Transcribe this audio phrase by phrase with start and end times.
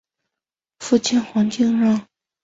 [0.79, 2.07] 父亲黄敬让。